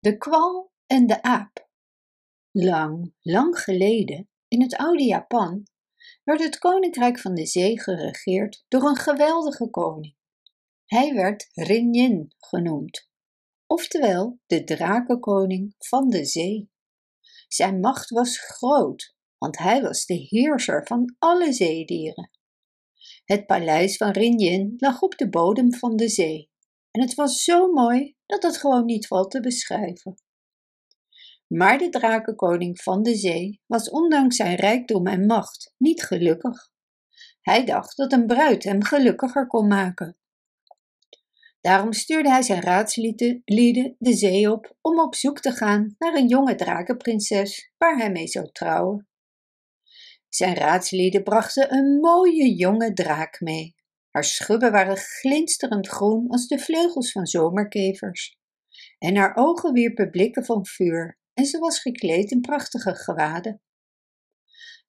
De 0.00 0.16
kwal 0.16 0.72
en 0.86 1.06
de 1.06 1.22
aap. 1.22 1.68
Lang, 2.50 3.14
lang 3.20 3.58
geleden, 3.58 4.30
in 4.48 4.62
het 4.62 4.76
oude 4.76 5.04
Japan, 5.04 5.66
werd 6.24 6.42
het 6.42 6.58
koninkrijk 6.58 7.18
van 7.18 7.34
de 7.34 7.46
zee 7.46 7.80
geregeerd 7.80 8.64
door 8.68 8.82
een 8.82 8.96
geweldige 8.96 9.70
koning. 9.70 10.16
Hij 10.86 11.14
werd 11.14 11.48
Rinjin 11.52 12.34
genoemd, 12.38 13.08
oftewel 13.66 14.40
de 14.46 14.64
drakenkoning 14.64 15.74
van 15.78 16.08
de 16.08 16.24
zee. 16.24 16.70
Zijn 17.48 17.80
macht 17.80 18.10
was 18.10 18.38
groot, 18.38 19.14
want 19.38 19.58
hij 19.58 19.82
was 19.82 20.06
de 20.06 20.14
heerser 20.14 20.86
van 20.86 21.16
alle 21.18 21.52
zeedieren. 21.52 22.30
Het 23.24 23.46
paleis 23.46 23.96
van 23.96 24.10
Rinjin 24.10 24.74
lag 24.76 25.02
op 25.02 25.16
de 25.16 25.28
bodem 25.28 25.74
van 25.74 25.96
de 25.96 26.08
zee 26.08 26.50
en 26.90 27.00
het 27.00 27.14
was 27.14 27.42
zo 27.42 27.72
mooi 27.72 28.18
dat 28.30 28.42
het 28.42 28.56
gewoon 28.56 28.84
niet 28.84 29.06
valt 29.06 29.30
te 29.30 29.40
beschrijven. 29.40 30.14
Maar 31.46 31.78
de 31.78 31.88
drakenkoning 31.88 32.80
van 32.82 33.02
de 33.02 33.14
zee 33.14 33.60
was 33.66 33.90
ondanks 33.90 34.36
zijn 34.36 34.54
rijkdom 34.54 35.06
en 35.06 35.26
macht 35.26 35.74
niet 35.76 36.02
gelukkig. 36.02 36.70
Hij 37.40 37.64
dacht 37.64 37.96
dat 37.96 38.12
een 38.12 38.26
bruid 38.26 38.64
hem 38.64 38.82
gelukkiger 38.84 39.46
kon 39.46 39.68
maken. 39.68 40.16
Daarom 41.60 41.92
stuurde 41.92 42.30
hij 42.30 42.42
zijn 42.42 42.60
raadslieden 42.60 43.42
de 43.98 44.14
zee 44.14 44.52
op 44.52 44.76
om 44.80 45.00
op 45.00 45.14
zoek 45.14 45.40
te 45.40 45.52
gaan 45.52 45.94
naar 45.98 46.14
een 46.14 46.28
jonge 46.28 46.54
drakenprinses 46.54 47.72
waar 47.78 47.96
hij 47.96 48.10
mee 48.10 48.26
zou 48.26 48.50
trouwen. 48.52 49.08
Zijn 50.28 50.54
raadslieden 50.54 51.22
brachten 51.22 51.74
een 51.74 52.00
mooie 52.00 52.54
jonge 52.54 52.92
draak 52.92 53.40
mee. 53.40 53.74
Haar 54.10 54.24
schubben 54.24 54.72
waren 54.72 54.96
glinsterend 54.96 55.88
groen 55.88 56.28
als 56.28 56.46
de 56.46 56.58
vleugels 56.58 57.12
van 57.12 57.26
zomerkevers. 57.26 58.38
En 58.98 59.16
haar 59.16 59.36
ogen 59.36 59.72
wierpen 59.72 60.10
blikken 60.10 60.44
van 60.44 60.66
vuur, 60.66 61.18
en 61.34 61.44
ze 61.44 61.58
was 61.58 61.80
gekleed 61.80 62.30
in 62.30 62.40
prachtige 62.40 62.94
gewaden. 62.94 63.62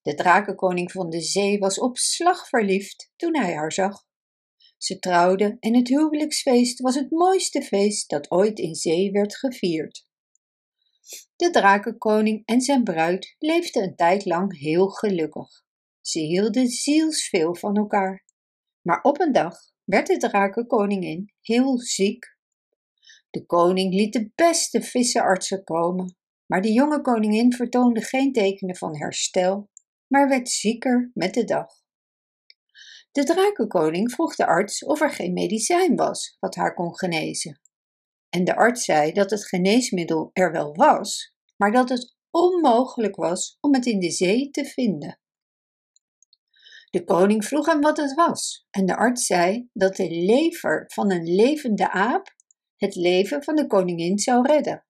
De 0.02 0.14
drakenkoning 0.14 0.92
van 0.92 1.10
de 1.10 1.22
zee 1.22 1.60
was 1.60 1.80
op 1.80 1.98
slag 1.98 2.48
verliefd 2.48 3.12
toen 3.16 3.36
hij 3.38 3.54
haar 3.54 3.72
zag. 3.72 4.04
Ze 4.78 5.00
trouwden 5.00 5.58
en 5.60 5.76
het 5.76 5.88
huwelijksfeest 5.88 6.80
was 6.80 6.96
het 6.96 7.12
mooiste 7.12 7.62
feest 7.62 8.10
dat 8.10 8.32
ooit 8.32 8.60
in 8.60 8.76
zee 8.76 9.12
werd 9.12 9.38
gevierd. 9.38 10.06
De 11.36 11.50
drakenkoning 11.50 12.46
en 12.46 12.62
zijn 12.62 12.84
bruid 12.84 13.36
leefden 13.40 13.84
een 13.84 13.96
tijd 13.96 14.26
lang 14.26 14.60
heel 14.60 14.88
gelukkig. 14.88 15.64
Ze 16.02 16.20
hielden 16.20 16.68
zielsveel 16.68 17.56
van 17.56 17.78
elkaar. 17.78 18.26
Maar 18.82 19.02
op 19.02 19.20
een 19.20 19.32
dag 19.32 19.58
werd 19.84 20.08
de 20.08 20.18
drakenkoningin 20.18 21.34
heel 21.42 21.80
ziek. 21.80 22.38
De 23.30 23.46
koning 23.46 23.94
liet 23.94 24.14
de 24.14 24.32
beste 24.36 24.82
vissenartsen 24.82 25.64
komen, 25.64 26.18
maar 26.46 26.62
de 26.62 26.72
jonge 26.72 27.02
koningin 27.02 27.54
vertoonde 27.54 28.02
geen 28.02 28.32
tekenen 28.32 28.76
van 28.76 28.98
herstel, 28.98 29.70
maar 30.08 30.30
werd 30.30 30.50
zieker 30.50 31.12
met 31.14 31.34
de 31.34 31.44
dag. 31.44 31.68
De 33.12 33.24
drakenkoning 33.24 34.12
vroeg 34.12 34.36
de 34.36 34.46
arts 34.46 34.84
of 34.84 35.02
er 35.02 35.12
geen 35.12 35.34
medicijn 35.34 35.96
was 35.96 36.38
wat 36.40 36.56
haar 36.56 36.74
kon 36.74 36.98
genezen. 36.98 37.62
En 38.30 38.44
de 38.44 38.56
arts 38.56 38.84
zei 38.84 39.12
dat 39.12 39.30
het 39.30 39.48
geneesmiddel 39.48 40.30
er 40.34 40.52
wel 40.52 40.76
was, 40.76 41.36
maar 41.58 41.72
dat 41.72 41.90
het 41.90 42.16
onmogelijk 42.30 43.16
was 43.16 43.58
om 43.60 43.74
het 43.74 43.86
in 43.86 44.00
de 44.00 44.12
zee 44.12 44.50
te 44.50 44.66
vinden. 44.66 45.21
De 46.92 47.04
koning 47.04 47.46
vroeg 47.46 47.66
hem 47.66 47.82
wat 47.82 47.98
het 47.98 48.14
was, 48.14 48.68
en 48.70 48.86
de 48.86 48.96
arts 48.96 49.26
zei 49.26 49.70
dat 49.74 49.96
de 49.96 50.10
lever 50.10 50.84
van 50.88 51.12
een 51.12 51.36
levende 51.36 51.92
aap 51.92 52.36
het 52.78 52.96
leven 52.96 53.44
van 53.44 53.56
de 53.56 53.68
koningin 53.68 54.20
zou 54.20 54.48
redden. 54.48 54.84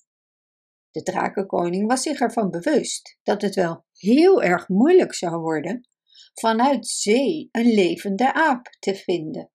De 0.92 1.04
drakenkoning 1.04 1.88
was 1.88 2.02
zich 2.02 2.20
ervan 2.20 2.50
bewust 2.50 3.20
dat 3.24 3.42
het 3.42 3.56
wel 3.56 3.86
heel 3.94 4.44
erg 4.44 4.68
moeilijk 4.68 5.14
zou 5.14 5.42
worden 5.42 5.88
vanuit 6.34 6.88
zee 6.88 7.50
een 7.52 7.74
levende 7.74 8.34
aap 8.34 8.68
te 8.80 8.96
vinden. 8.96 9.52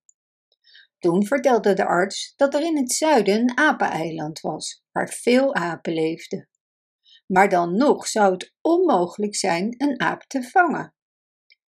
Toen 0.98 1.26
vertelde 1.26 1.74
de 1.74 1.84
arts 1.84 2.32
dat 2.36 2.54
er 2.54 2.62
in 2.62 2.76
het 2.76 2.92
zuiden 2.92 3.40
een 3.40 3.58
apeneiland 3.58 4.40
was, 4.40 4.84
waar 4.92 5.08
veel 5.08 5.54
apen 5.54 5.92
leefden. 5.92 6.48
Maar 7.26 7.48
dan 7.48 7.76
nog 7.76 8.06
zou 8.06 8.32
het 8.32 8.54
onmogelijk 8.60 9.36
zijn 9.36 9.74
een 9.78 10.00
aap 10.00 10.22
te 10.22 10.42
vangen. 10.42 10.95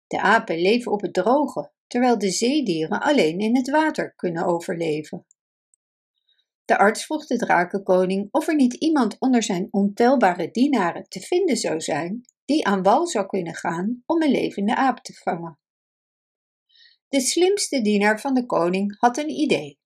De 0.07 0.21
apen 0.21 0.61
leven 0.61 0.93
op 0.93 1.01
het 1.01 1.15
droge, 1.15 1.71
terwijl 1.87 2.19
de 2.19 2.31
zeedieren 2.31 3.01
alleen 3.01 3.39
in 3.39 3.57
het 3.57 3.71
water 3.71 4.15
kunnen 4.15 4.45
overleven. 4.47 5.27
De 6.65 6.79
arts 6.79 7.05
vroeg 7.05 7.27
de 7.27 7.37
drakenkoning 7.37 8.29
of 8.31 8.49
er 8.49 8.55
niet 8.55 8.75
iemand 8.75 9.17
onder 9.19 9.43
zijn 9.43 9.69
ontelbare 9.71 10.51
dienaren 10.51 11.09
te 11.09 11.21
vinden 11.21 11.57
zou 11.57 11.81
zijn 11.81 12.25
die 12.45 12.67
aan 12.67 12.83
wal 12.83 13.07
zou 13.07 13.27
kunnen 13.27 13.55
gaan 13.55 14.03
om 14.07 14.23
een 14.23 14.31
levende 14.31 14.77
aap 14.77 14.99
te 14.99 15.13
vangen. 15.13 15.59
De 17.09 17.21
slimste 17.21 17.83
dienaar 17.83 18.21
van 18.21 18.35
de 18.35 18.47
koning 18.47 18.97
had 18.99 19.19
een 19.19 19.31
idee. 19.31 19.79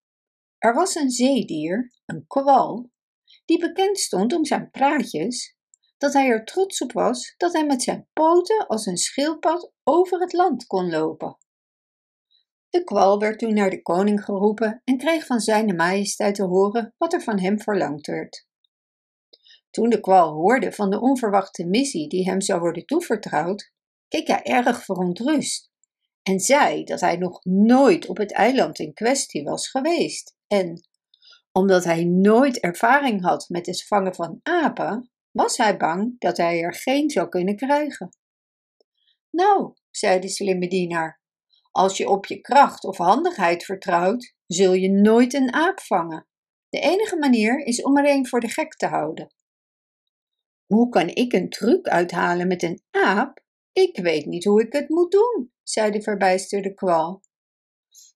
Er 0.59 0.75
was 0.75 0.95
een 0.95 1.11
zeedier, 1.11 1.93
een 2.07 2.27
kwal, 2.27 2.91
die 3.45 3.59
bekend 3.59 3.99
stond 3.99 4.33
om 4.33 4.45
zijn 4.45 4.71
praatjes 4.71 5.57
dat 6.01 6.13
hij 6.13 6.29
er 6.29 6.45
trots 6.45 6.81
op 6.81 6.93
was 6.93 7.35
dat 7.37 7.53
hij 7.53 7.67
met 7.67 7.83
zijn 7.83 8.09
poten 8.13 8.67
als 8.67 8.87
een 8.87 8.97
schildpad 8.97 9.73
over 9.85 10.21
het 10.21 10.33
land 10.33 10.67
kon 10.67 10.91
lopen. 10.91 11.39
De 12.69 12.85
kwal 12.85 13.19
werd 13.19 13.39
toen 13.39 13.55
naar 13.55 13.71
de 13.71 13.83
koning 13.83 14.25
geroepen 14.25 14.81
en 14.85 14.99
kreeg 14.99 15.27
van 15.27 15.41
zijne 15.41 15.75
majesteit 15.75 16.35
te 16.35 16.45
horen 16.45 16.95
wat 16.99 17.13
er 17.13 17.23
van 17.23 17.41
hem 17.41 17.61
verlangd 17.61 18.07
werd. 18.07 18.47
Toen 19.71 19.91
de 19.91 20.01
kwal 20.01 20.33
hoorde 20.33 20.73
van 20.73 20.91
de 20.91 21.01
onverwachte 21.01 21.67
missie 21.67 22.09
die 22.09 22.29
hem 22.29 22.41
zou 22.41 22.61
worden 22.61 22.87
toevertrouwd, 22.87 23.73
keek 24.09 24.27
hij 24.27 24.43
erg 24.43 24.85
verontrust 24.85 25.71
en 26.23 26.41
zei 26.41 26.85
dat 26.85 27.01
hij 27.01 27.17
nog 27.17 27.45
nooit 27.45 28.07
op 28.07 28.17
het 28.17 28.33
eiland 28.33 28.79
in 28.79 28.95
kwestie 28.95 29.45
was 29.45 29.69
geweest 29.69 30.37
en, 30.47 30.89
omdat 31.53 31.85
hij 31.85 32.05
nooit 32.05 32.61
ervaring 32.61 33.23
had 33.23 33.49
met 33.49 33.67
het 33.67 33.87
vangen 33.87 34.15
van 34.15 34.41
apen, 34.43 35.11
was 35.33 35.57
hij 35.57 35.77
bang 35.77 36.15
dat 36.19 36.37
hij 36.37 36.63
er 36.63 36.75
geen 36.75 37.11
zou 37.11 37.29
kunnen 37.29 37.57
krijgen. 37.57 38.09
Nou, 39.31 39.75
zei 39.91 40.21
de 40.21 40.29
slimme 40.29 40.69
dienaar, 40.69 41.21
als 41.71 41.97
je 41.97 42.09
op 42.09 42.27
je 42.27 42.41
kracht 42.41 42.85
of 42.85 42.97
handigheid 42.97 43.65
vertrouwt, 43.65 44.35
zul 44.47 44.73
je 44.73 44.91
nooit 44.91 45.35
een 45.35 45.53
aap 45.53 45.81
vangen. 45.81 46.27
De 46.69 46.81
enige 46.81 47.17
manier 47.17 47.67
is 47.67 47.83
om 47.83 47.97
er 47.97 48.11
een 48.11 48.27
voor 48.27 48.41
de 48.41 48.49
gek 48.49 48.77
te 48.77 48.87
houden. 48.87 49.35
Hoe 50.67 50.89
kan 50.89 51.09
ik 51.09 51.33
een 51.33 51.49
truc 51.49 51.89
uithalen 51.89 52.49
met 52.49 52.63
een 52.63 52.83
aap? 52.91 53.45
Ik 53.73 53.97
weet 53.97 54.27
niet 54.27 54.45
hoe 54.45 54.63
ik 54.63 54.73
het 54.73 54.89
moet 54.89 55.11
doen, 55.11 55.53
zei 55.63 55.91
de 55.91 56.03
verbijsterde 56.03 56.75
kwal. 56.75 57.23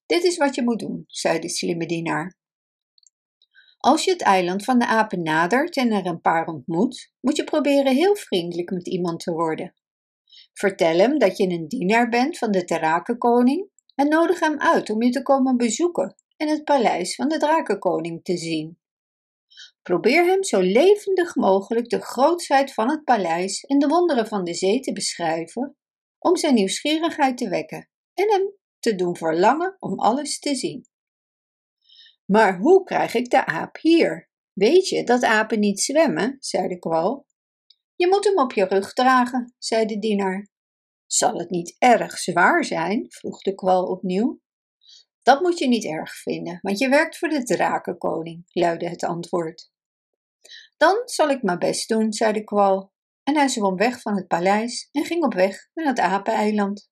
Dit 0.05 0.23
is 0.23 0.37
wat 0.37 0.55
je 0.55 0.63
moet 0.63 0.79
doen, 0.79 1.03
zei 1.07 1.39
de 1.39 1.49
slimme 1.49 1.85
dienaar. 1.85 2.37
Als 3.85 4.03
je 4.03 4.11
het 4.11 4.21
eiland 4.21 4.63
van 4.63 4.79
de 4.79 4.87
apen 4.87 5.23
nadert 5.23 5.77
en 5.77 5.91
er 5.91 6.05
een 6.05 6.21
paar 6.21 6.47
ontmoet, 6.47 7.11
moet 7.19 7.35
je 7.35 7.43
proberen 7.43 7.95
heel 7.95 8.15
vriendelijk 8.15 8.71
met 8.71 8.87
iemand 8.87 9.19
te 9.19 9.31
worden. 9.31 9.73
Vertel 10.53 10.97
hem 10.97 11.19
dat 11.19 11.37
je 11.37 11.47
een 11.47 11.67
dienaar 11.67 12.09
bent 12.09 12.37
van 12.37 12.51
de 12.51 12.63
Drakenkoning 12.63 13.69
en 13.95 14.07
nodig 14.07 14.39
hem 14.39 14.59
uit 14.59 14.89
om 14.89 15.01
je 15.01 15.09
te 15.09 15.21
komen 15.21 15.57
bezoeken 15.57 16.15
en 16.37 16.47
het 16.47 16.63
paleis 16.63 17.15
van 17.15 17.27
de 17.27 17.37
Drakenkoning 17.37 18.23
te 18.23 18.37
zien. 18.37 18.79
Probeer 19.81 20.25
hem 20.25 20.43
zo 20.43 20.59
levendig 20.59 21.35
mogelijk 21.35 21.89
de 21.89 22.01
grootsheid 22.01 22.73
van 22.73 22.89
het 22.89 23.03
paleis 23.03 23.63
en 23.63 23.79
de 23.79 23.87
wonderen 23.87 24.27
van 24.27 24.43
de 24.43 24.53
zee 24.53 24.79
te 24.79 24.93
beschrijven, 24.93 25.77
om 26.19 26.37
zijn 26.37 26.53
nieuwsgierigheid 26.53 27.37
te 27.37 27.49
wekken 27.49 27.89
en 28.13 28.31
hem 28.31 28.53
te 28.79 28.95
doen 28.95 29.17
verlangen 29.17 29.75
om 29.79 29.99
alles 29.99 30.39
te 30.39 30.55
zien. 30.55 30.93
Maar 32.25 32.57
hoe 32.57 32.83
krijg 32.83 33.13
ik 33.13 33.29
de 33.29 33.45
aap 33.45 33.77
hier? 33.81 34.29
Weet 34.53 34.89
je 34.89 35.03
dat 35.03 35.23
apen 35.23 35.59
niet 35.59 35.81
zwemmen? 35.81 36.37
zei 36.39 36.67
de 36.67 36.79
kwal. 36.79 37.25
Je 37.95 38.07
moet 38.07 38.25
hem 38.25 38.37
op 38.37 38.53
je 38.53 38.65
rug 38.65 38.93
dragen, 38.93 39.53
zei 39.57 39.85
de 39.85 39.99
dienaar. 39.99 40.49
Zal 41.05 41.37
het 41.37 41.49
niet 41.49 41.75
erg 41.77 42.17
zwaar 42.17 42.63
zijn? 42.63 43.05
vroeg 43.09 43.41
de 43.41 43.55
kwal 43.55 43.85
opnieuw. 43.85 44.41
Dat 45.21 45.41
moet 45.41 45.59
je 45.59 45.67
niet 45.67 45.85
erg 45.85 46.15
vinden, 46.15 46.59
want 46.61 46.79
je 46.79 46.89
werkt 46.89 47.17
voor 47.17 47.29
de 47.29 47.43
drakenkoning, 47.43 48.43
luidde 48.51 48.89
het 48.89 49.03
antwoord. 49.03 49.71
Dan 50.77 51.01
zal 51.05 51.29
ik 51.29 51.41
mijn 51.41 51.59
best 51.59 51.87
doen, 51.87 52.13
zei 52.13 52.33
de 52.33 52.43
kwal, 52.43 52.93
en 53.23 53.35
hij 53.35 53.47
zwom 53.47 53.75
weg 53.75 54.01
van 54.01 54.15
het 54.15 54.27
paleis 54.27 54.89
en 54.91 55.05
ging 55.05 55.23
op 55.23 55.33
weg 55.33 55.69
naar 55.73 55.85
het 55.85 55.99
apeneiland. 55.99 56.89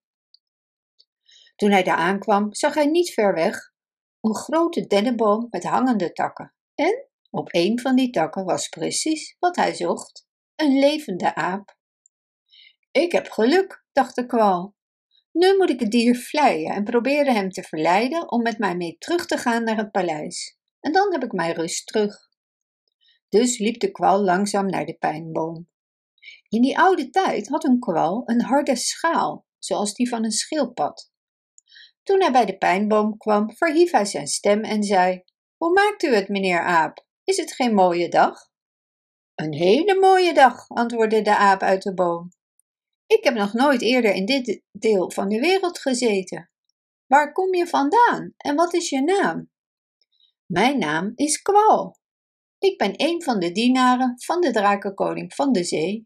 Toen 1.56 1.72
hij 1.72 1.84
daar 1.84 1.98
aankwam, 1.98 2.54
zag 2.54 2.74
hij 2.74 2.86
niet 2.86 3.14
ver 3.14 3.34
weg 3.34 3.73
een 4.24 4.36
grote 4.36 4.88
dennenboom 4.88 5.48
met 5.50 5.64
hangende 5.64 6.12
takken. 6.12 6.54
En 6.76 7.08
op 7.30 7.48
een 7.52 7.80
van 7.80 7.96
die 7.96 8.10
takken 8.10 8.46
was 8.46 8.70
precies 8.70 9.36
wat 9.40 9.56
hij 9.56 9.74
zocht: 9.74 10.28
een 10.56 10.80
levende 10.80 11.36
aap. 11.36 11.78
Ik 12.92 13.12
heb 13.12 13.30
geluk, 13.30 13.86
dacht 13.92 14.16
de 14.16 14.26
kwal. 14.26 14.76
Nu 15.32 15.58
moet 15.58 15.70
ik 15.70 15.80
het 15.80 15.92
dier 15.92 16.16
vleien 16.16 16.74
en 16.74 16.84
proberen 16.84 17.34
hem 17.34 17.50
te 17.50 17.64
verleiden 17.64 18.32
om 18.32 18.42
met 18.42 18.58
mij 18.58 18.76
mee 18.76 18.98
terug 18.98 19.26
te 19.26 19.38
gaan 19.38 19.64
naar 19.64 19.78
het 19.78 19.92
paleis. 19.92 20.58
En 20.80 20.92
dan 20.92 21.12
heb 21.12 21.24
ik 21.24 21.32
mijn 21.32 21.54
rust 21.54 21.88
terug. 21.88 22.30
Dus 23.30 23.58
liep 23.58 23.80
de 23.80 23.92
kwal 23.92 24.24
langzaam 24.24 24.66
naar 24.66 24.86
de 24.86 24.98
pijnboom. 24.98 25.70
In 26.50 26.62
die 26.62 26.78
oude 26.78 27.10
tijd 27.10 27.48
had 27.48 27.64
een 27.64 27.80
kwal 27.80 28.24
een 28.26 28.42
harde 28.42 28.76
schaal, 28.76 29.46
zoals 29.60 29.94
die 29.94 30.10
van 30.10 30.24
een 30.24 30.32
schildpad. 30.32 31.13
Toen 32.04 32.22
hij 32.22 32.32
bij 32.32 32.46
de 32.46 32.58
pijnboom 32.58 33.18
kwam, 33.18 33.56
verhief 33.56 33.92
hij 33.92 34.06
zijn 34.06 34.28
stem 34.28 34.64
en 34.64 34.84
zei: 34.84 35.24
Hoe 35.58 35.74
maakt 35.74 36.04
u 36.04 36.16
het, 36.16 36.28
meneer 36.28 36.64
Aap? 36.64 37.06
Is 37.24 37.38
het 37.38 37.54
geen 37.54 37.74
mooie 37.74 38.10
dag? 38.10 38.52
Een 39.36 39.54
hele 39.54 40.00
mooie 40.00 40.34
dag, 40.34 40.70
antwoordde 40.70 41.22
de 41.22 41.38
aap 41.38 41.62
uit 41.62 41.82
de 41.82 41.94
boom. 41.94 42.30
Ik 43.08 43.24
heb 43.24 43.34
nog 43.34 43.54
nooit 43.54 43.82
eerder 43.82 44.14
in 44.14 44.26
dit 44.26 44.62
deel 44.72 45.12
van 45.12 45.30
de 45.30 45.40
wereld 45.40 45.80
gezeten. 45.80 46.52
Waar 47.06 47.32
kom 47.32 47.54
je 47.54 47.68
vandaan 47.68 48.34
en 48.38 48.56
wat 48.56 48.74
is 48.74 48.90
je 48.90 49.02
naam? 49.02 49.52
Mijn 50.46 50.80
naam 50.80 51.12
is 51.16 51.42
Kwal. 51.42 51.98
Ik 52.60 52.78
ben 52.78 52.94
een 52.96 53.24
van 53.24 53.40
de 53.40 53.52
dienaren 53.52 54.14
van 54.22 54.42
de 54.42 54.52
drakenkoning 54.52 55.34
van 55.34 55.52
de 55.52 55.64
zee. 55.64 56.06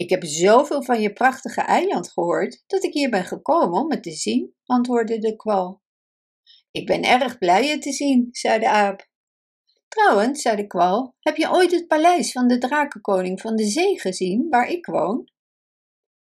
Ik 0.00 0.10
heb 0.10 0.24
zoveel 0.24 0.82
van 0.82 1.00
je 1.00 1.12
prachtige 1.12 1.60
eiland 1.60 2.12
gehoord 2.12 2.62
dat 2.66 2.84
ik 2.84 2.92
hier 2.92 3.10
ben 3.10 3.24
gekomen 3.24 3.80
om 3.80 3.90
het 3.90 4.02
te 4.02 4.10
zien, 4.10 4.54
antwoordde 4.64 5.18
de 5.18 5.36
kwal. 5.36 5.82
Ik 6.70 6.86
ben 6.86 7.02
erg 7.02 7.38
blij 7.38 7.66
je 7.66 7.78
te 7.78 7.92
zien, 7.92 8.28
zei 8.30 8.58
de 8.58 8.68
aap. 8.68 9.08
Trouwens, 9.88 10.42
zei 10.42 10.56
de 10.56 10.66
kwal, 10.66 11.14
heb 11.18 11.36
je 11.36 11.50
ooit 11.50 11.70
het 11.70 11.86
paleis 11.86 12.32
van 12.32 12.48
de 12.48 12.58
drakenkoning 12.58 13.40
van 13.40 13.56
de 13.56 13.64
zee 13.64 14.00
gezien, 14.00 14.48
waar 14.48 14.68
ik 14.68 14.86
woon? 14.86 15.20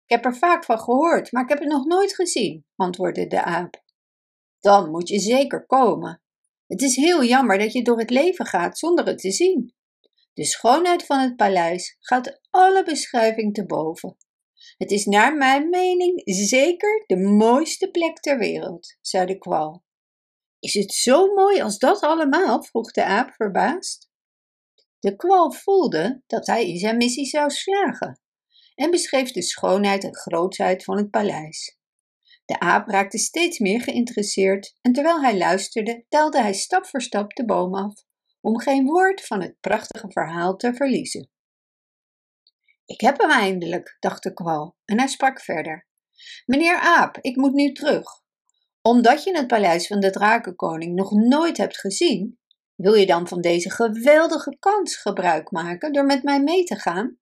Ik 0.05 0.15
heb 0.15 0.25
er 0.25 0.35
vaak 0.35 0.65
van 0.65 0.79
gehoord, 0.79 1.31
maar 1.31 1.43
ik 1.43 1.49
heb 1.49 1.59
het 1.59 1.67
nog 1.67 1.85
nooit 1.85 2.15
gezien, 2.15 2.65
antwoordde 2.75 3.27
de 3.27 3.43
aap. 3.43 3.83
Dan 4.59 4.91
moet 4.91 5.07
je 5.07 5.19
zeker 5.19 5.65
komen. 5.65 6.21
Het 6.67 6.81
is 6.81 6.95
heel 6.95 7.23
jammer 7.23 7.57
dat 7.57 7.73
je 7.73 7.83
door 7.83 7.99
het 7.99 8.09
leven 8.09 8.45
gaat 8.45 8.77
zonder 8.77 9.05
het 9.05 9.19
te 9.19 9.31
zien. 9.31 9.73
De 10.33 10.45
schoonheid 10.45 11.05
van 11.05 11.19
het 11.19 11.35
paleis 11.35 11.97
gaat 11.99 12.39
alle 12.49 12.83
beschrijving 12.83 13.53
te 13.53 13.65
boven. 13.65 14.17
Het 14.77 14.91
is 14.91 15.05
naar 15.05 15.35
mijn 15.35 15.69
mening 15.69 16.21
zeker 16.25 17.03
de 17.07 17.17
mooiste 17.17 17.91
plek 17.91 18.19
ter 18.19 18.37
wereld, 18.37 18.97
zei 19.01 19.25
de 19.25 19.37
kwal. 19.37 19.83
Is 20.59 20.73
het 20.73 20.93
zo 20.93 21.33
mooi 21.33 21.61
als 21.61 21.77
dat 21.77 22.01
allemaal? 22.01 22.63
vroeg 22.63 22.91
de 22.91 23.03
aap 23.03 23.33
verbaasd. 23.33 24.11
De 24.99 25.15
kwal 25.15 25.51
voelde 25.51 26.21
dat 26.27 26.47
hij 26.47 26.69
in 26.69 26.77
zijn 26.77 26.97
missie 26.97 27.25
zou 27.25 27.49
slagen 27.49 28.21
en 28.75 28.91
beschreef 28.91 29.31
de 29.31 29.41
schoonheid 29.41 30.03
en 30.03 30.15
grootsheid 30.15 30.83
van 30.83 30.97
het 30.97 31.09
paleis. 31.09 31.77
De 32.45 32.59
aap 32.59 32.87
raakte 32.87 33.17
steeds 33.17 33.59
meer 33.59 33.81
geïnteresseerd 33.81 34.77
en 34.81 34.93
terwijl 34.93 35.21
hij 35.21 35.37
luisterde, 35.37 36.05
telde 36.09 36.41
hij 36.41 36.53
stap 36.53 36.85
voor 36.85 37.01
stap 37.01 37.33
de 37.33 37.45
boom 37.45 37.75
af, 37.75 37.93
om 38.43 38.59
geen 38.59 38.85
woord 38.85 39.25
van 39.25 39.41
het 39.41 39.59
prachtige 39.59 40.11
verhaal 40.11 40.55
te 40.55 40.73
verliezen. 40.73 41.29
Ik 42.85 43.01
heb 43.01 43.19
hem 43.19 43.29
eindelijk, 43.29 43.97
dacht 43.99 44.23
de 44.23 44.33
kwal, 44.33 44.75
en 44.85 44.97
hij 44.97 45.07
sprak 45.07 45.41
verder. 45.41 45.87
Meneer 46.45 46.77
Aap, 46.79 47.17
ik 47.21 47.35
moet 47.35 47.53
nu 47.53 47.71
terug. 47.71 48.21
Omdat 48.81 49.23
je 49.23 49.35
het 49.35 49.47
paleis 49.47 49.87
van 49.87 49.99
de 49.99 50.09
drakenkoning 50.09 50.95
nog 50.95 51.11
nooit 51.11 51.57
hebt 51.57 51.79
gezien, 51.79 52.39
wil 52.75 52.93
je 52.93 53.05
dan 53.05 53.27
van 53.27 53.41
deze 53.41 53.71
geweldige 53.71 54.57
kans 54.59 54.95
gebruik 54.95 55.51
maken 55.51 55.93
door 55.93 56.05
met 56.05 56.23
mij 56.23 56.43
mee 56.43 56.63
te 56.63 56.75
gaan? 56.75 57.17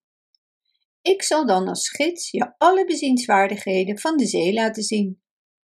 Ik 1.02 1.22
zal 1.22 1.46
dan 1.46 1.68
als 1.68 1.88
gids 1.88 2.30
je 2.30 2.54
alle 2.58 2.84
bezienswaardigheden 2.84 3.98
van 3.98 4.16
de 4.16 4.26
zee 4.26 4.52
laten 4.52 4.82
zien, 4.82 5.22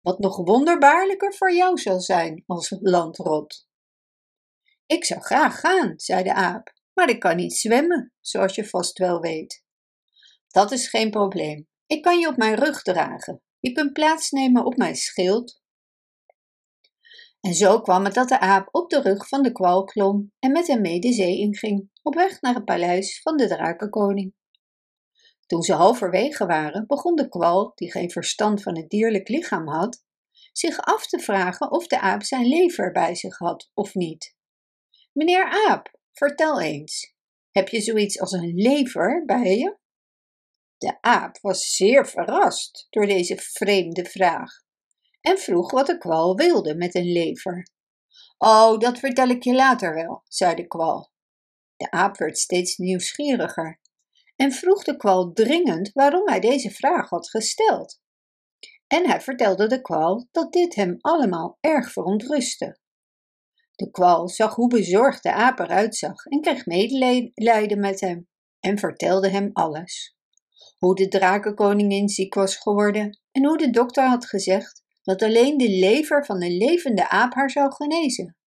wat 0.02 0.20
nog 0.20 0.38
wonderbaarlijker 0.38 1.34
voor 1.34 1.54
jou 1.54 1.78
zal 1.78 2.00
zijn 2.00 2.44
als 2.46 2.76
landrot. 2.80 3.72
Ik 4.94 5.06
zou 5.06 5.22
graag 5.22 5.60
gaan, 5.60 5.94
zei 5.96 6.24
de 6.24 6.34
aap, 6.34 6.74
maar 6.94 7.10
ik 7.10 7.20
kan 7.20 7.36
niet 7.36 7.54
zwemmen, 7.54 8.14
zoals 8.20 8.56
je 8.56 8.66
vast 8.66 8.98
wel 8.98 9.20
weet. 9.20 9.64
Dat 10.48 10.72
is 10.72 10.90
geen 10.90 11.12
probleem. 11.12 11.68
Ik 11.86 12.02
kan 12.02 12.20
je 12.20 12.28
op 12.28 12.38
mijn 12.38 12.56
rug 12.56 12.82
dragen. 12.82 13.42
Je 13.60 13.72
kunt 13.72 13.94
plaatsnemen 13.94 14.66
op 14.66 14.78
mijn 14.78 14.96
schild. 14.96 15.62
En 17.40 17.54
zo 17.54 17.82
kwam 17.82 18.06
het 18.06 18.14
dat 18.14 18.30
de 18.30 18.40
aap 18.40 18.68
op 18.72 18.90
de 18.90 19.02
rug 19.02 19.28
van 19.28 19.44
de 19.44 19.52
kwal 19.52 19.84
klom 19.84 20.32
en 20.40 20.52
met 20.52 20.68
hem 20.68 20.82
mee 20.82 21.00
de 21.00 21.14
zee 21.14 21.38
inging, 21.38 21.90
op 22.02 22.16
weg 22.16 22.42
naar 22.42 22.54
het 22.54 22.66
paleis 22.66 23.22
van 23.22 23.38
de 23.38 23.48
drakenkoning. 23.48 24.34
Toen 25.46 25.62
ze 25.62 25.74
halverwege 25.74 26.46
waren, 26.46 26.88
begon 26.88 27.16
de 27.16 27.30
kwal, 27.30 27.72
die 27.76 27.92
geen 27.92 28.12
verstand 28.12 28.62
van 28.62 28.78
het 28.78 28.90
dierlijk 28.90 29.28
lichaam 29.28 29.68
had, 29.68 30.04
zich 30.52 30.80
af 30.80 31.08
te 31.08 31.20
vragen 31.20 31.72
of 31.72 31.88
de 31.88 32.00
aap 32.00 32.24
zijn 32.24 32.46
lever 32.46 32.92
bij 32.92 33.16
zich 33.16 33.38
had 33.38 33.72
of 33.74 33.94
niet. 33.94 34.42
Meneer 35.14 35.68
aap, 35.68 35.98
vertel 36.12 36.62
eens, 36.62 37.14
heb 37.52 37.68
je 37.68 37.82
zoiets 37.82 38.20
als 38.20 38.32
een 38.32 38.54
lever 38.56 39.24
bij 39.26 39.58
je? 39.58 39.78
De 40.78 40.98
aap 41.02 41.40
was 41.42 41.76
zeer 41.76 42.08
verrast 42.08 42.88
door 42.90 43.06
deze 43.06 43.38
vreemde 43.38 44.06
vraag 44.06 44.52
en 45.22 45.38
vroeg 45.38 45.72
wat 45.72 45.88
de 45.88 45.98
kwal 45.98 46.36
wilde 46.36 46.76
met 46.76 46.96
een 46.96 47.12
lever. 47.12 47.68
Oh, 48.38 48.80
dat 48.80 49.00
vertel 49.00 49.28
ik 49.28 49.44
je 49.44 49.54
later 49.54 49.94
wel, 49.94 50.24
zei 50.28 50.56
de 50.56 50.68
kwal. 50.68 51.12
De 51.76 51.92
aap 51.92 52.18
werd 52.18 52.38
steeds 52.38 52.78
nieuwsgieriger 52.78 53.80
en 54.36 54.52
vroeg 54.52 54.84
de 54.84 54.98
kwal 54.98 55.32
dringend 55.34 55.92
waarom 55.94 56.28
hij 56.28 56.40
deze 56.40 56.72
vraag 56.72 57.10
had 57.10 57.30
gesteld. 57.30 58.02
En 58.88 59.10
hij 59.10 59.22
vertelde 59.22 59.68
de 59.68 59.82
kwal 59.82 60.28
dat 60.32 60.54
dit 60.54 60.76
hem 60.76 60.98
allemaal 61.02 61.58
erg 61.60 61.92
verontrustte. 61.92 62.82
De 63.76 63.92
kwal 63.92 64.30
zag 64.30 64.56
hoe 64.56 64.68
bezorgd 64.68 65.24
de 65.24 65.34
aap 65.34 65.60
eruit 65.60 65.96
zag 65.96 66.26
en 66.26 66.42
kreeg 66.42 66.66
medelijden 66.66 67.80
met 67.80 68.00
hem 68.00 68.28
en 68.60 68.78
vertelde 68.78 69.30
hem 69.30 69.50
alles. 69.54 70.16
Hoe 70.78 70.96
de 70.96 71.08
drakenkoningin 71.08 72.10
ziek 72.10 72.34
was 72.34 72.56
geworden 72.56 73.20
en 73.32 73.46
hoe 73.46 73.58
de 73.58 73.70
dokter 73.70 74.08
had 74.08 74.26
gezegd 74.26 74.84
dat 75.02 75.22
alleen 75.22 75.58
de 75.58 75.70
lever 75.70 76.26
van 76.26 76.44
een 76.44 76.58
levende 76.58 77.10
aap 77.10 77.34
haar 77.34 77.50
zou 77.50 77.74
genezen. 77.74 78.38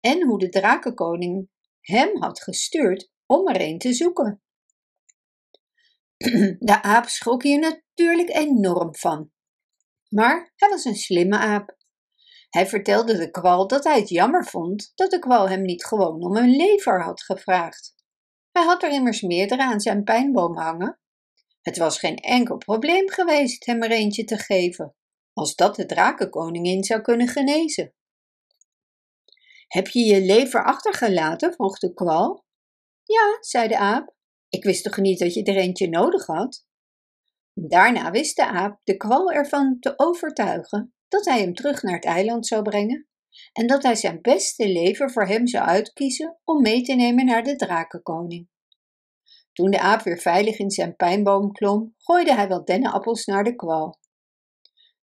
En 0.00 0.26
hoe 0.26 0.38
de 0.38 0.48
drakenkoning 0.48 1.48
hem 1.80 2.22
had 2.22 2.42
gestuurd 2.42 3.10
om 3.26 3.48
er 3.48 3.60
een 3.60 3.78
te 3.78 3.92
zoeken. 3.92 4.42
De 6.58 6.82
aap 6.82 7.08
schrok 7.08 7.42
hier 7.42 7.58
natuurlijk 7.58 8.28
enorm 8.28 8.96
van. 8.96 9.30
Maar 10.08 10.52
hij 10.56 10.68
was 10.68 10.84
een 10.84 10.96
slimme 10.96 11.38
aap. 11.38 11.76
Hij 12.54 12.66
vertelde 12.66 13.16
de 13.16 13.30
kwal 13.30 13.66
dat 13.66 13.84
hij 13.84 13.98
het 13.98 14.08
jammer 14.08 14.46
vond 14.46 14.92
dat 14.94 15.10
de 15.10 15.18
kwal 15.18 15.48
hem 15.48 15.62
niet 15.62 15.84
gewoon 15.84 16.22
om 16.22 16.36
een 16.36 16.56
lever 16.56 17.02
had 17.02 17.22
gevraagd. 17.22 17.94
Hij 18.52 18.64
had 18.64 18.82
er 18.82 18.90
immers 18.90 19.20
meerdere 19.20 19.62
aan 19.62 19.80
zijn 19.80 20.04
pijnboom 20.04 20.56
hangen. 20.56 21.00
Het 21.60 21.76
was 21.76 21.98
geen 21.98 22.16
enkel 22.16 22.56
probleem 22.56 23.10
geweest 23.10 23.66
hem 23.66 23.82
er 23.82 23.90
eentje 23.90 24.24
te 24.24 24.36
geven, 24.36 24.94
als 25.32 25.54
dat 25.54 25.76
de 25.76 25.86
drakenkoningin 25.86 26.84
zou 26.84 27.00
kunnen 27.00 27.28
genezen. 27.28 27.94
Heb 29.66 29.88
je 29.88 30.00
je 30.00 30.20
lever 30.20 30.64
achtergelaten? 30.64 31.52
vroeg 31.52 31.78
de 31.78 31.94
kwal. 31.94 32.44
Ja, 33.02 33.36
zei 33.40 33.68
de 33.68 33.78
aap. 33.78 34.14
Ik 34.48 34.64
wist 34.64 34.84
toch 34.84 34.96
niet 34.96 35.18
dat 35.18 35.34
je 35.34 35.42
er 35.42 35.56
eentje 35.56 35.88
nodig 35.88 36.26
had? 36.26 36.66
Daarna 37.52 38.10
wist 38.10 38.36
de 38.36 38.46
aap 38.46 38.80
de 38.84 38.96
kwal 38.96 39.30
ervan 39.30 39.76
te 39.80 39.92
overtuigen 39.96 40.93
dat 41.08 41.24
hij 41.24 41.40
hem 41.40 41.54
terug 41.54 41.82
naar 41.82 41.94
het 41.94 42.04
eiland 42.04 42.46
zou 42.46 42.62
brengen 42.62 43.08
en 43.52 43.66
dat 43.66 43.82
hij 43.82 43.94
zijn 43.94 44.20
beste 44.20 44.68
leven 44.68 45.10
voor 45.10 45.26
hem 45.26 45.46
zou 45.46 45.64
uitkiezen 45.64 46.38
om 46.44 46.62
mee 46.62 46.82
te 46.82 46.94
nemen 46.94 47.24
naar 47.24 47.42
de 47.42 47.56
drakenkoning. 47.56 48.48
Toen 49.52 49.70
de 49.70 49.80
aap 49.80 50.02
weer 50.02 50.18
veilig 50.18 50.58
in 50.58 50.70
zijn 50.70 50.96
pijnboom 50.96 51.52
klom, 51.52 51.94
gooide 51.96 52.34
hij 52.34 52.48
wat 52.48 52.66
dennenappels 52.66 53.24
naar 53.24 53.44
de 53.44 53.54
kwal. 53.54 53.98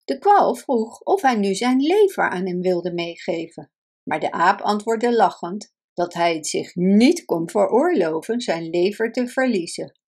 De 0.03 0.17
kwal 0.17 0.55
vroeg 0.55 1.00
of 1.00 1.22
hij 1.22 1.36
nu 1.36 1.55
zijn 1.55 1.79
lever 1.79 2.29
aan 2.29 2.48
hem 2.48 2.62
wilde 2.62 2.93
meegeven, 2.93 3.72
maar 4.03 4.20
de 4.20 4.31
aap 4.31 4.62
antwoordde 4.62 5.15
lachend 5.15 5.74
dat 5.93 6.13
hij 6.13 6.36
het 6.36 6.48
zich 6.48 6.75
niet 6.75 7.25
kon 7.25 7.50
veroorloven 7.50 8.41
zijn 8.41 8.70
lever 8.70 9.12
te 9.12 9.27
verliezen. 9.27 10.00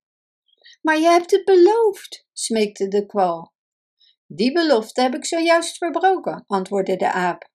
Maar 0.81 0.99
je 0.99 1.07
hebt 1.07 1.31
het 1.31 1.45
beloofd, 1.45 2.27
smeekte 2.33 2.87
de 2.87 3.05
kwal. 3.05 3.52
Die 4.35 4.51
belofte 4.51 5.01
heb 5.01 5.15
ik 5.15 5.25
zojuist 5.25 5.77
verbroken, 5.77 6.43
antwoordde 6.47 6.95
de 6.95 7.11
aap. 7.11 7.49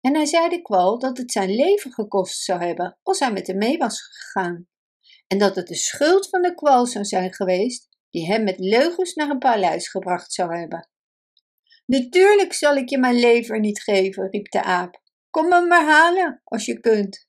En 0.00 0.14
hij 0.14 0.26
zei 0.26 0.48
de 0.48 0.62
kwal 0.62 0.98
dat 0.98 1.18
het 1.18 1.32
zijn 1.32 1.54
leven 1.54 1.92
gekost 1.92 2.42
zou 2.42 2.64
hebben 2.64 2.98
als 3.02 3.18
hij 3.18 3.32
met 3.32 3.46
hem 3.46 3.58
mee 3.58 3.78
was 3.78 4.02
gegaan, 4.02 4.68
en 5.26 5.38
dat 5.38 5.56
het 5.56 5.66
de 5.66 5.74
schuld 5.74 6.28
van 6.28 6.42
de 6.42 6.54
kwal 6.54 6.86
zou 6.86 7.04
zijn 7.04 7.34
geweest 7.34 7.88
die 8.10 8.26
hem 8.26 8.44
met 8.44 8.58
leugens 8.58 9.14
naar 9.14 9.28
een 9.30 9.38
paleis 9.38 9.88
gebracht 9.88 10.32
zou 10.32 10.56
hebben. 10.56 10.88
Natuurlijk 11.86 12.52
zal 12.52 12.76
ik 12.76 12.88
je 12.88 12.98
mijn 12.98 13.18
lever 13.18 13.60
niet 13.60 13.82
geven, 13.82 14.30
riep 14.30 14.50
de 14.50 14.62
aap. 14.62 15.02
Kom 15.30 15.48
me 15.48 15.66
maar 15.66 15.84
halen 15.84 16.40
als 16.44 16.64
je 16.64 16.80
kunt. 16.80 17.26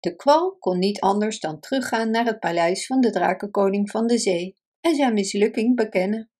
De 0.00 0.16
kwal 0.16 0.56
kon 0.58 0.78
niet 0.78 1.00
anders 1.00 1.40
dan 1.40 1.60
teruggaan 1.60 2.10
naar 2.10 2.24
het 2.24 2.40
paleis 2.40 2.86
van 2.86 3.00
de 3.00 3.10
drakenkoning 3.10 3.90
van 3.90 4.06
de 4.06 4.18
zee 4.18 4.56
en 4.80 4.94
zijn 4.94 5.14
mislukking 5.14 5.76
bekennen. 5.76 6.30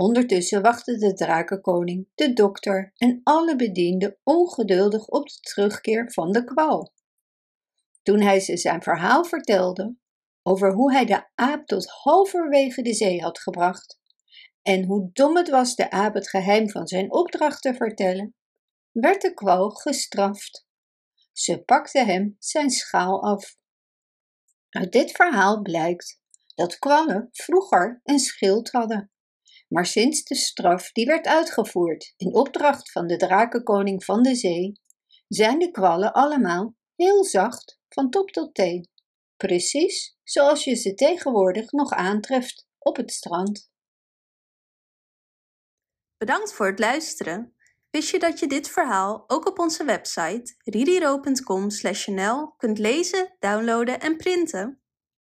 Ondertussen 0.00 0.62
wachtte 0.62 0.96
de 0.98 1.14
drakenkoning, 1.14 2.08
de 2.14 2.32
dokter 2.32 2.92
en 2.96 3.20
alle 3.24 3.56
bedienden 3.56 4.18
ongeduldig 4.24 5.06
op 5.06 5.28
de 5.28 5.40
terugkeer 5.40 6.12
van 6.12 6.32
de 6.32 6.44
kwal. 6.44 6.92
Toen 8.02 8.20
hij 8.20 8.40
ze 8.40 8.56
zijn 8.56 8.82
verhaal 8.82 9.24
vertelde 9.24 9.96
over 10.42 10.72
hoe 10.72 10.92
hij 10.92 11.04
de 11.04 11.28
aap 11.34 11.66
tot 11.66 11.86
halverwege 11.86 12.82
de 12.82 12.94
zee 12.94 13.20
had 13.20 13.38
gebracht 13.38 14.00
en 14.62 14.84
hoe 14.84 15.10
dom 15.12 15.36
het 15.36 15.48
was 15.48 15.74
de 15.74 15.90
aap 15.90 16.14
het 16.14 16.28
geheim 16.28 16.70
van 16.70 16.86
zijn 16.86 17.12
opdracht 17.12 17.62
te 17.62 17.74
vertellen, 17.74 18.34
werd 18.90 19.22
de 19.22 19.34
kwal 19.34 19.70
gestraft. 19.70 20.66
Ze 21.32 21.62
pakte 21.62 22.04
hem 22.04 22.36
zijn 22.38 22.70
schaal 22.70 23.22
af. 23.22 23.56
Uit 24.68 24.92
dit 24.92 25.10
verhaal 25.10 25.62
blijkt 25.62 26.20
dat 26.54 26.78
kwallen 26.78 27.28
vroeger 27.32 28.00
een 28.04 28.18
schild 28.18 28.70
hadden. 28.70 29.10
Maar 29.68 29.86
sinds 29.86 30.22
de 30.24 30.34
straf 30.34 30.92
die 30.92 31.06
werd 31.06 31.26
uitgevoerd 31.26 32.14
in 32.16 32.34
opdracht 32.34 32.90
van 32.90 33.06
de 33.06 33.16
drakenkoning 33.16 34.04
van 34.04 34.22
de 34.22 34.34
zee, 34.34 34.80
zijn 35.28 35.58
de 35.58 35.70
kwallen 35.70 36.12
allemaal 36.12 36.74
heel 36.94 37.24
zacht 37.24 37.78
van 37.88 38.10
top 38.10 38.30
tot 38.30 38.54
teen. 38.54 38.88
Precies 39.36 40.16
zoals 40.22 40.64
je 40.64 40.74
ze 40.74 40.94
tegenwoordig 40.94 41.70
nog 41.70 41.90
aantreft 41.90 42.66
op 42.78 42.96
het 42.96 43.12
strand. 43.12 43.70
Bedankt 46.16 46.52
voor 46.52 46.66
het 46.66 46.78
luisteren. 46.78 47.52
Wist 47.90 48.10
je 48.10 48.18
dat 48.18 48.38
je 48.38 48.46
dit 48.46 48.68
verhaal 48.68 49.24
ook 49.26 49.46
op 49.46 49.58
onze 49.58 49.84
website 49.84 50.54
ridiro.com/nl 50.64 52.54
kunt 52.56 52.78
lezen, 52.78 53.36
downloaden 53.38 54.00
en 54.00 54.16
printen? 54.16 54.82